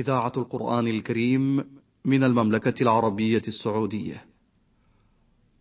[0.00, 1.64] إذاعة القرآن الكريم
[2.04, 4.24] من المملكة العربية السعودية.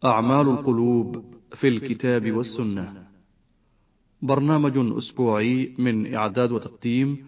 [0.06, 3.08] أعمال القلوب في الكتاب والسنة.
[4.22, 7.28] برنامج أسبوعي من إعداد وتقديم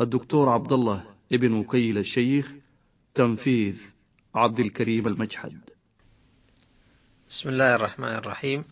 [0.00, 2.52] الدكتور عبد الله ابن وكيل الشيخ
[3.14, 3.76] تنفيذ
[4.34, 5.60] عبد الكريم المجحد.
[7.28, 8.64] بسم الله الرحمن الرحيم.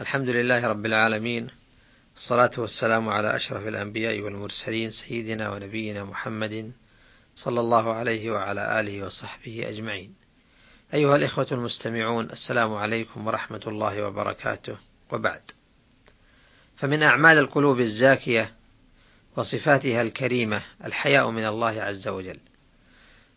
[0.00, 1.48] الحمد لله رب العالمين.
[2.16, 6.72] الصلاة والسلام على أشرف الأنبياء والمرسلين سيدنا ونبينا محمد
[7.44, 10.14] صلى الله عليه وعلى آله وصحبه أجمعين.
[10.94, 14.76] أيها الإخوة المستمعون السلام عليكم ورحمة الله وبركاته
[15.12, 15.40] وبعد.
[16.76, 18.52] فمن أعمال القلوب الزاكية
[19.36, 22.38] وصفاتها الكريمة الحياء من الله عز وجل.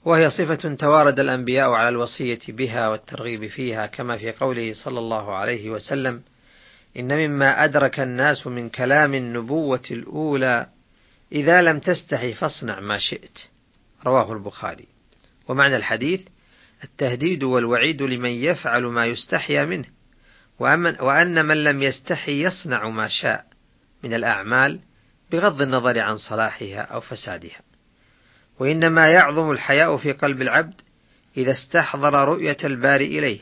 [0.05, 5.69] وهي صفة توارد الأنبياء على الوصية بها والترغيب فيها كما في قوله صلى الله عليه
[5.69, 6.21] وسلم:
[6.97, 10.67] إن مما أدرك الناس من كلام النبوة الأولى
[11.31, 13.52] إذا لم تستحي فاصنع ما شئت
[14.05, 14.87] رواه البخاري.
[15.47, 16.21] ومعنى الحديث
[16.83, 19.85] التهديد والوعيد لمن يفعل ما يستحيا منه
[20.59, 23.45] وأن من لم يستحي يصنع ما شاء
[24.03, 24.79] من الأعمال
[25.31, 27.61] بغض النظر عن صلاحها أو فسادها.
[28.59, 30.81] وإنما يعظم الحياء في قلب العبد
[31.37, 33.39] إذا استحضر رؤية الباري إليه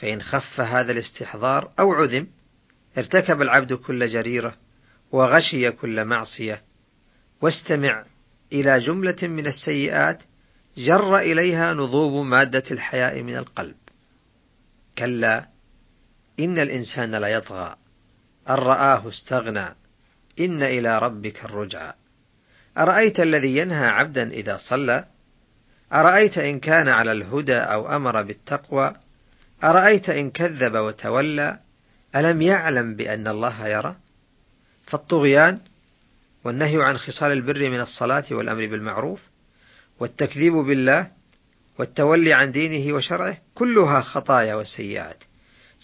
[0.00, 2.26] فإن خف هذا الاستحضار أو عدم
[2.98, 4.56] ارتكب العبد كل جريرة
[5.12, 6.62] وغشي كل معصية
[7.40, 8.04] واستمع
[8.52, 10.22] إلى جملة من السيئات
[10.76, 13.76] جر إليها نضوب مادة الحياء من القلب.
[14.98, 15.48] كلا
[16.40, 17.76] إن الإنسان ليطغى
[18.48, 19.66] أن رآه استغنى.
[20.40, 21.92] إن إلى ربك الرجعى.
[22.78, 25.04] أرأيت الذي ينهى عبدا إذا صلى؟
[25.92, 28.92] أرأيت إن كان على الهدى أو أمر بالتقوى؟
[29.64, 31.58] أرأيت إن كذب وتولى؟
[32.16, 33.96] ألم يعلم بأن الله يرى؟
[34.86, 35.60] فالطغيان
[36.44, 39.20] والنهي عن خصال البر من الصلاة والأمر بالمعروف
[40.00, 41.10] والتكذيب بالله
[41.78, 45.24] والتولي عن دينه وشرعه كلها خطايا وسيئات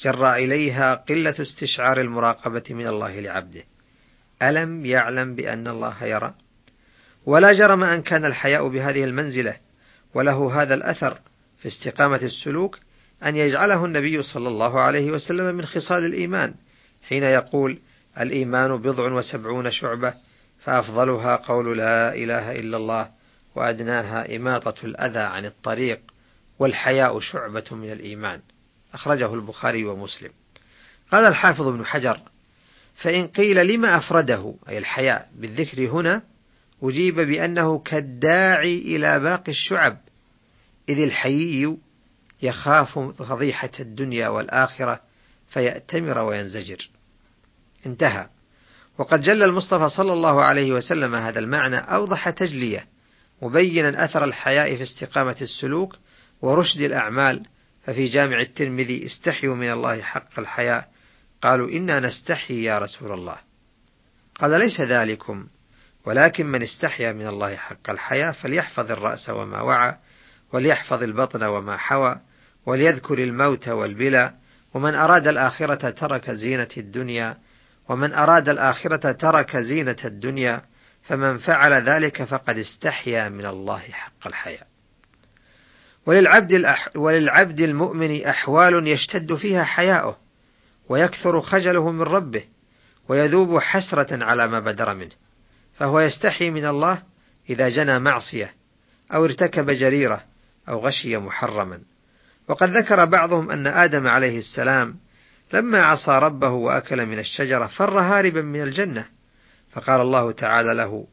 [0.02, 3.62] جرى إليها قلة استشعار المراقبة من الله لعبده.
[4.42, 6.34] ألم يعلم بأن الله يرى؟
[7.26, 9.56] ولا جرم أن كان الحياء بهذه المنزلة
[10.14, 11.18] وله هذا الأثر
[11.58, 12.78] في استقامة السلوك
[13.24, 16.54] أن يجعله النبي صلى الله عليه وسلم من خصال الإيمان
[17.08, 17.78] حين يقول
[18.20, 20.14] الإيمان بضع وسبعون شعبة
[20.64, 23.10] فأفضلها قول لا إله إلا الله
[23.54, 26.00] وأدناها إماطة الأذى عن الطريق
[26.58, 28.40] والحياء شعبة من الإيمان
[28.94, 30.30] أخرجه البخاري ومسلم
[31.12, 32.20] قال الحافظ ابن حجر
[32.94, 36.22] فإن قيل لما أفرده أي الحياء بالذكر هنا
[36.82, 39.98] أجيب بأنه كالداعي إلى باقي الشعب
[40.88, 41.76] إذ الحيي
[42.42, 45.00] يخاف فضيحة الدنيا والآخرة
[45.48, 46.90] فيأتمر وينزجر.
[47.86, 48.28] انتهى.
[48.98, 52.86] وقد جل المصطفى صلى الله عليه وسلم هذا المعنى أوضح تجلية،
[53.42, 55.96] مبينا أثر الحياء في استقامة السلوك
[56.42, 57.46] ورشد الأعمال،
[57.84, 60.88] ففي جامع الترمذي استحيوا من الله حق الحياء،
[61.42, 63.36] قالوا إنا نستحي يا رسول الله.
[64.34, 65.46] قال ليس ذلكم،
[66.06, 69.96] ولكن من استحيا من الله حق الحياء فليحفظ الرأس وما وعى،
[70.52, 72.20] وليحفظ البطن وما حوى،
[72.66, 74.34] وليذكر الموت والبلى
[74.74, 77.36] ومن أراد الآخرة ترك زينة الدنيا
[77.88, 80.62] ومن أراد الآخرة ترك زينة الدنيا
[81.02, 84.66] فمن فعل ذلك فقد استحيا من الله حق الحياء
[86.06, 90.16] وللعبد, الأح وللعبد المؤمن أحوال يشتد فيها حياؤه
[90.88, 92.44] ويكثر خجله من ربه
[93.08, 95.12] ويذوب حسرة على ما بدر منه.
[95.74, 97.02] فهو يستحي من الله
[97.50, 98.54] إذا جنى معصية
[99.14, 100.22] أو ارتكب جريرة
[100.68, 101.80] أو غشي محرما.
[102.48, 104.96] وقد ذكر بعضهم أن آدم عليه السلام
[105.54, 109.06] لما عصى ربه وأكل من الشجرة فر هاربا من الجنة.
[109.72, 111.06] فقال الله تعالى له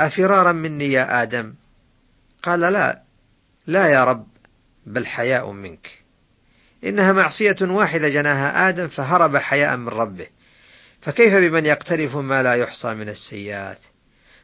[0.00, 1.54] أفرارا مني يا آدم؟
[2.42, 3.02] قال لا
[3.66, 4.26] لا يا رب
[4.86, 5.90] بل حياء منك.
[6.84, 10.26] إنها معصية واحدة جناها آدم فهرب حياء من ربه.
[11.00, 13.78] فكيف بمن يقترف ما لا يحصى من السيئات؟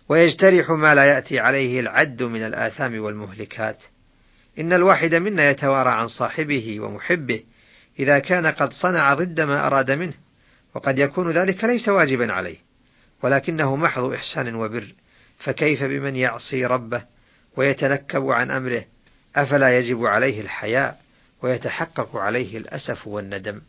[0.09, 3.79] ويجترح ما لا يأتي عليه العد من الآثام والمهلكات.
[4.59, 7.43] إن الواحد منا يتوارى عن صاحبه ومحبه.
[7.99, 10.15] إذا كان قد صنع ضد ما أراد منه
[10.75, 12.57] وقد يكون ذلك ليس واجبا عليه
[13.23, 14.95] ولكنه محض إحسان وبر
[15.39, 17.05] فكيف بمن يعصي ربه
[17.57, 18.85] ويتنكب عن أمره؟
[19.37, 21.01] أفلا يجب عليه الحياء
[21.43, 23.61] ويتحقق عليه الأسف والندم؟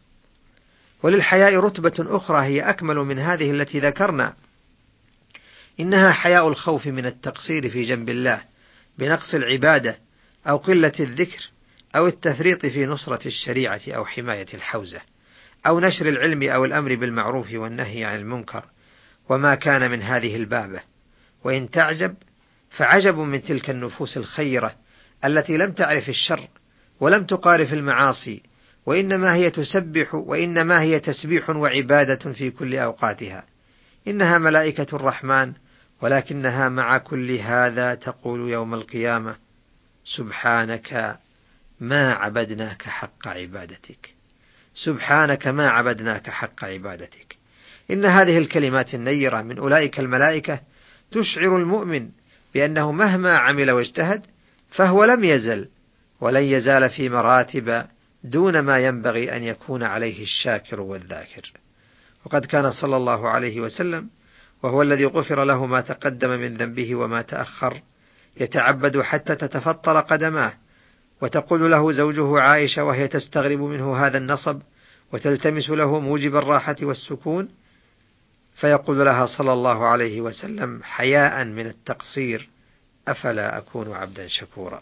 [1.04, 4.34] وللحياء رتبة أخرى هي أكمل من هذه التي ذكرنا.
[5.80, 8.42] إنها حياء الخوف من التقصير في جنب الله
[8.98, 9.98] بنقص العبادة
[10.48, 11.50] أو قلة الذكر
[11.96, 15.02] أو التفريط في نصرة الشريعة أو حماية الحوزة
[15.68, 18.66] أو نشر العلم أو الأمر بالمعروف والنهي عن المنكر
[19.30, 20.82] وما كان من هذه البابة.
[21.44, 22.16] وإن تعجب
[22.70, 24.76] فعجب من تلك النفوس الخيرة
[25.26, 26.48] التي لم تعرف الشر
[27.00, 28.44] ولم تقارف المعاصي
[28.86, 33.46] وإنما هي تسبح وإنما هي تسبيح وعبادة في كل أوقاتها.
[34.08, 35.54] إنها ملائكة الرحمن
[36.02, 39.36] ولكنها مع كل هذا تقول يوم القيامة
[40.06, 41.20] سبحانك
[41.80, 44.14] ما عبدناك حق عبادتك.
[44.74, 47.38] سبحانك ما عبدناك حق عبادتك.
[47.92, 50.60] إن هذه الكلمات النيرة من أولئك الملائكة
[51.12, 52.10] تشعر المؤمن
[52.54, 54.26] بأنه مهما عمل واجتهد
[54.70, 55.68] فهو لم يزل
[56.22, 57.86] ولن يزال في مراتب
[58.24, 61.52] دون ما ينبغي أن يكون عليه الشاكر والذاكر.
[62.26, 64.10] وقد كان صلى الله عليه وسلم
[64.64, 67.82] وهو الذي غفر له ما تقدم من ذنبه وما تأخر
[68.38, 70.54] يتعبد حتى تتفطر قدماه.
[71.22, 74.62] وتقول له زوجه عائشة وهي تستغرب منه هذا النصب
[75.14, 77.50] وتلتمس له موجب الراحة والسكون
[78.56, 82.50] فيقول لها صلى الله عليه وسلم حياء من التقصير
[83.08, 84.82] أفلا أكون عبدا شكورا.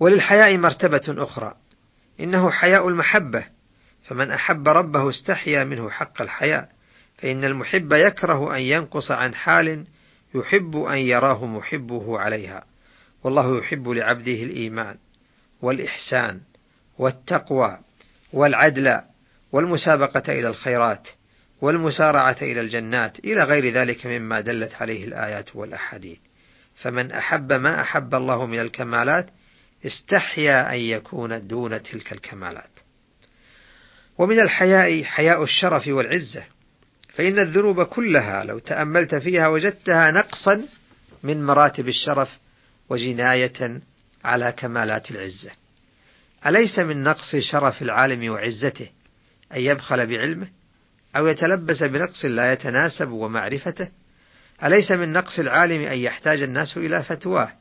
[0.00, 1.54] وللحياء مرتبة أخرى
[2.20, 3.44] إنه حياء المحبة
[4.02, 6.68] فمن أحب ربه استحيا منه حق الحياء
[7.18, 9.84] فإن المحب يكره أن ينقص عن حال
[10.34, 12.64] يحب أن يراه محبه عليها.
[13.24, 14.96] والله يحب لعبده الإيمان
[15.62, 16.40] والإحسان
[16.98, 17.78] والتقوى
[18.32, 19.00] والعدل
[19.52, 21.08] والمسابقة إلى الخيرات
[21.60, 26.18] والمسارعة إلى الجنات إلى غير ذلك مما دلت عليه الآيات والأحاديث.
[26.76, 29.30] فمن أحب ما أحب الله من الكمالات
[29.86, 32.70] استحيا أن يكون دون تلك الكمالات.
[34.18, 36.44] ومن الحياء حياء الشرف والعزة.
[37.14, 40.62] فإن الذنوب كلها لو تأملت فيها وجدتها نقصا
[41.22, 42.38] من مراتب الشرف
[42.90, 43.80] وجناية
[44.24, 45.50] على كمالات العزة.
[46.46, 48.88] أليس من نقص شرف العالم وعزته
[49.54, 50.48] أن يبخل بعلمه
[51.16, 53.88] أو يتلبس بنقص لا يتناسب ومعرفته؟
[54.64, 57.52] أليس من نقص العالم أن يحتاج الناس إلى فتواه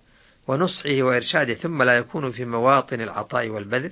[0.48, 3.92] ونصحه وإرشاده ثم لا يكون في مواطن العطاء والبذل؟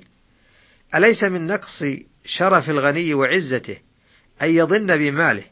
[0.94, 1.84] أليس من نقص
[2.24, 3.76] شرف الغني وعزته
[4.42, 5.44] أن يضن بماله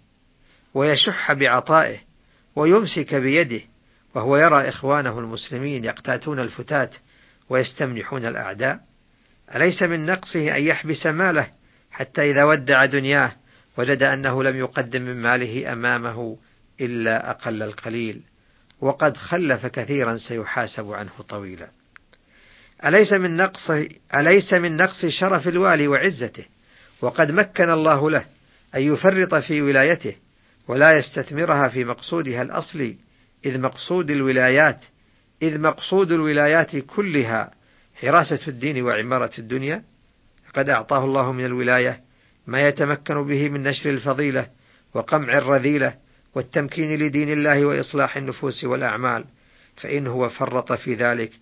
[0.75, 1.99] ويشح بعطائه
[2.57, 3.61] ويمسك بيده
[4.15, 6.95] وهو يرى إخوانه المسلمين يقتاتون الفتات
[7.49, 8.81] ويستمنحون الأعداء
[9.55, 11.49] أليس من نقصه أن يحبس ماله
[11.91, 13.33] حتى إذا ودع دنياه
[13.77, 16.37] وجد أنه لم يقدم من ماله أمامه
[16.81, 18.21] إلا أقل القليل
[18.81, 21.69] وقد خلف كثيرا سيحاسب عنه طويلا.
[22.85, 23.71] أليس من نقص
[24.17, 26.45] أليس من نقص شرف الوالي وعزته؟
[27.01, 28.27] وقد مكن الله له
[28.75, 30.17] أن يفرط في ولايته
[30.69, 32.97] ولا يستثمرها في مقصودها الأصلي
[33.45, 34.81] إذ مقصود الولايات
[35.43, 37.51] إذ مقصود الولايات كلها
[37.95, 39.85] حراسة الدين وعمارة الدنيا
[40.55, 42.01] قد أعطاه الله من الولاية
[42.47, 44.49] ما يتمكن به من نشر الفضيلة
[44.95, 45.97] وقمع الرذيلة
[46.35, 49.25] والتمكين لدين الله وإصلاح النفوس والأعمال
[49.77, 51.33] فإن هو فرط في ذلك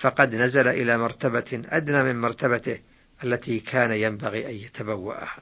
[0.00, 2.78] فقد نزل إلى مرتبة أدنى من مرتبته
[3.24, 5.38] التي كان ينبغي أن يتبوأها.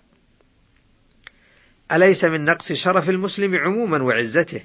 [1.93, 4.63] أليس من نقص شرف المسلم عموما وعزته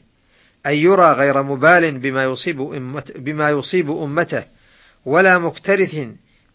[0.65, 2.57] أن يرى غير مبال بما يصيب
[3.15, 4.43] بما يصيب أمته
[5.05, 5.95] ولا مكترث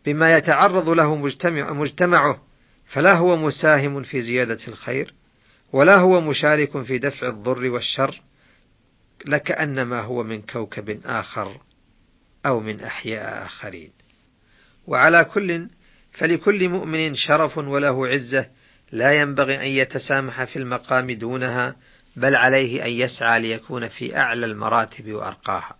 [0.06, 2.42] بما يتعرض له مجتمع مجتمعه
[2.86, 5.14] فلا هو مساهم في زيادة الخير
[5.72, 8.22] ولا هو مشارك في دفع الضر والشر
[9.26, 11.60] لكأنما هو من كوكب آخر
[12.46, 13.90] أو من أحياء آخرين.
[14.86, 15.69] وعلى كل
[16.12, 18.46] فلكل مؤمن شرف وله عزة
[18.93, 21.76] لا ينبغي أن يتسامح في المقام دونها
[22.17, 25.76] بل عليه أن يسعى ليكون في أعلى المراتب وأرقاها.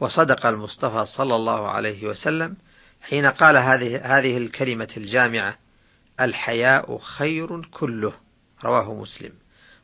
[0.00, 2.56] وصدق المصطفى صلى الله عليه وسلم
[3.02, 5.58] حين قال هذه هذه الكلمة الجامعة
[6.20, 8.12] الحياء خير كله.
[8.64, 9.32] رواه مسلم.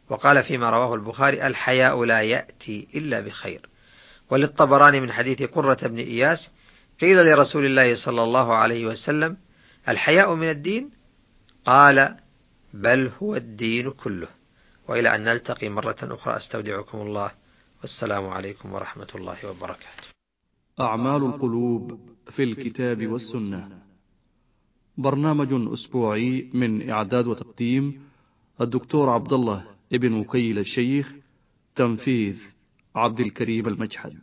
[0.08, 3.68] وقال فيما رواه البخاري الحياء لا يأتي إلا بخير.
[4.30, 6.50] وللطبراني من حديث قرة بن إياس
[7.00, 9.36] قيل لرسول الله صلى الله عليه وسلم
[9.88, 10.90] الحياء من الدين؟
[11.66, 12.16] قال
[12.74, 14.28] بل هو الدين كله.
[14.88, 17.30] وإلى أن نلتقي مرة أخرى أستودعكم الله.
[17.82, 20.08] والسلام عليكم ورحمة الله وبركاته.
[20.80, 23.82] أعمال القلوب في الكتاب والسنة.
[24.98, 28.02] برنامج أسبوعي من إعداد وتقديم
[28.60, 31.12] الدكتور عبد الله ابن وكيل الشيخ
[31.74, 32.36] تنفيذ
[32.94, 34.20] عبد الكريم المجحد.